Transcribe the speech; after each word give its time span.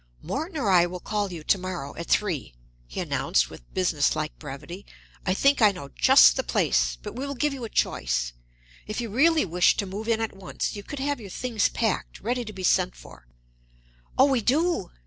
"Morton 0.23 0.57
or 0.57 0.67
I 0.71 0.87
will 0.87 0.99
call 0.99 1.27
for 1.27 1.33
you 1.35 1.43
to 1.43 1.57
morrow 1.59 1.95
at 1.95 2.07
three," 2.07 2.55
he 2.87 2.99
announced 2.99 3.51
with 3.51 3.71
business 3.71 4.15
like 4.15 4.35
brevity. 4.39 4.83
"I 5.27 5.35
think 5.35 5.61
I 5.61 5.71
know 5.71 5.89
just 5.89 6.35
the 6.35 6.43
place, 6.43 6.95
but 7.03 7.15
we 7.15 7.23
will 7.27 7.35
give 7.35 7.53
you 7.53 7.65
a 7.65 7.69
choice. 7.69 8.33
If 8.87 8.99
you 8.99 9.09
really 9.11 9.45
wish 9.45 9.77
to 9.77 9.85
move 9.85 10.07
in 10.07 10.19
at 10.19 10.35
once, 10.35 10.75
you 10.75 10.81
could 10.81 10.97
have 10.97 11.21
your 11.21 11.29
things 11.29 11.69
packed, 11.69 12.19
ready 12.19 12.43
to 12.43 12.51
be 12.51 12.63
sent 12.63 12.95
for." 12.95 13.27
"Oh, 14.17 14.25
we 14.25 14.41
do!" 14.41 14.89